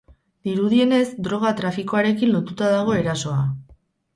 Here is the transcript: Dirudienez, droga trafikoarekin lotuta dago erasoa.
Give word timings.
Dirudienez, 0.47 1.03
droga 1.27 1.51
trafikoarekin 1.61 2.35
lotuta 2.37 2.71
dago 2.79 2.99
erasoa. 3.03 3.45